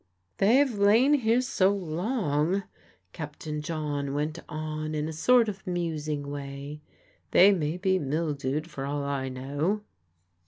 "They've 0.39 0.73
lain 0.73 1.13
here 1.13 1.41
so 1.41 1.69
long," 1.69 2.63
Captain 3.13 3.61
John 3.61 4.15
went 4.15 4.39
on 4.49 4.95
in 4.95 5.07
a 5.07 5.13
sort 5.13 5.47
of 5.47 5.67
musing 5.67 6.25
way, 6.27 6.81
"they 7.29 7.51
may 7.51 7.77
be 7.77 7.99
mildewed, 7.99 8.67
for 8.67 8.83
all 8.87 9.03
I 9.03 9.29
know." 9.29 9.81